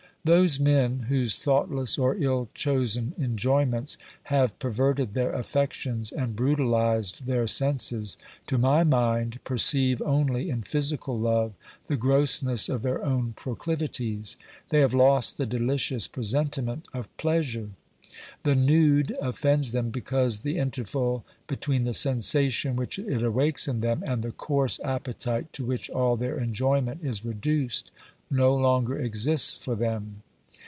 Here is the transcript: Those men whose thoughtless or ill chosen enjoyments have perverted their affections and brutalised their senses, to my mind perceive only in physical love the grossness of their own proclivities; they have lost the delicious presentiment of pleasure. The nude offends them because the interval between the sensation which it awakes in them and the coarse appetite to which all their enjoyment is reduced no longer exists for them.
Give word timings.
Those 0.23 0.59
men 0.59 1.07
whose 1.09 1.39
thoughtless 1.39 1.97
or 1.97 2.13
ill 2.15 2.47
chosen 2.53 3.15
enjoyments 3.17 3.97
have 4.25 4.59
perverted 4.59 5.15
their 5.15 5.33
affections 5.33 6.11
and 6.11 6.35
brutalised 6.35 7.25
their 7.25 7.47
senses, 7.47 8.17
to 8.45 8.59
my 8.59 8.83
mind 8.83 9.39
perceive 9.43 9.99
only 10.03 10.51
in 10.51 10.61
physical 10.61 11.17
love 11.17 11.53
the 11.87 11.97
grossness 11.97 12.69
of 12.69 12.83
their 12.83 13.03
own 13.03 13.33
proclivities; 13.35 14.37
they 14.69 14.81
have 14.81 14.93
lost 14.93 15.39
the 15.39 15.47
delicious 15.47 16.07
presentiment 16.07 16.87
of 16.93 17.07
pleasure. 17.17 17.71
The 18.43 18.53
nude 18.55 19.15
offends 19.23 19.71
them 19.71 19.89
because 19.89 20.41
the 20.41 20.59
interval 20.59 21.25
between 21.47 21.83
the 21.83 21.93
sensation 21.95 22.75
which 22.75 22.99
it 22.99 23.23
awakes 23.23 23.67
in 23.67 23.81
them 23.81 24.03
and 24.05 24.21
the 24.21 24.31
coarse 24.31 24.79
appetite 24.83 25.51
to 25.53 25.65
which 25.65 25.89
all 25.89 26.15
their 26.15 26.37
enjoyment 26.37 27.01
is 27.03 27.25
reduced 27.25 27.89
no 28.33 28.55
longer 28.55 28.97
exists 28.97 29.57
for 29.57 29.75
them. 29.75 30.23